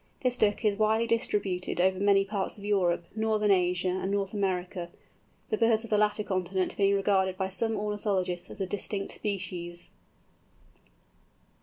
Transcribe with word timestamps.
This 0.23 0.35
Duck 0.35 0.65
is 0.65 0.79
widely 0.79 1.05
distributed 1.05 1.79
over 1.79 1.99
many 1.99 2.25
parts 2.25 2.57
of 2.57 2.65
Europe, 2.65 3.05
Northern 3.15 3.51
Asia, 3.51 3.99
and 4.01 4.09
North 4.09 4.33
America, 4.33 4.89
the 5.51 5.59
birds 5.59 5.83
of 5.83 5.91
the 5.91 5.97
latter 5.99 6.23
continent 6.23 6.75
being 6.75 6.95
regarded 6.95 7.37
by 7.37 7.49
some 7.49 7.75
ornithologists 7.77 8.49
as 8.49 8.59
a 8.59 8.65
distinct 8.65 9.11
species. 9.11 9.91